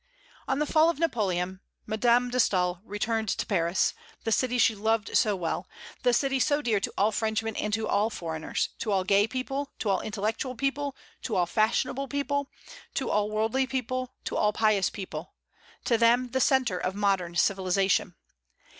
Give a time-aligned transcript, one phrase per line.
[0.47, 3.93] On the fall of Napoleon, Madame de Staël returned to Paris,
[4.23, 5.67] the city she loved so well;
[6.01, 9.69] the city so dear to all Frenchmen and to all foreigners, to all gay people,
[9.77, 12.49] to all intellectual people, to all fashionable people,
[12.95, 15.35] to all worldly people, to all pious people,
[15.85, 18.15] to them the centre of modern civilization.